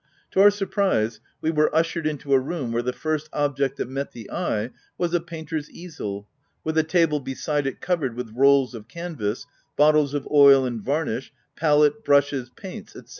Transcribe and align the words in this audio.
To 0.31 0.41
our 0.41 0.49
surprise, 0.49 1.19
we 1.41 1.51
were 1.51 1.69
ushered 1.75 2.07
into 2.07 2.33
a 2.33 2.39
room 2.39 2.71
where 2.71 2.81
the 2.81 2.91
first 2.91 3.29
object 3.33 3.77
that 3.77 3.87
met 3.87 4.13
the 4.13 4.31
eye 4.31 4.71
was 4.97 5.13
a 5.13 5.19
painter's 5.21 5.69
easel, 5.69 6.27
with 6.63 6.75
a 6.79 6.83
table 6.83 7.19
beside 7.19 7.67
it 7.67 7.81
covered 7.81 8.15
with 8.15 8.33
rolls 8.35 8.73
of 8.73 8.87
canvass, 8.87 9.45
bottles 9.77 10.15
of 10.15 10.27
oil 10.31 10.65
and 10.65 10.81
varnish, 10.81 11.31
palette, 11.55 12.03
brushes, 12.03 12.49
paints, 12.49 12.93
&c. 12.93 13.01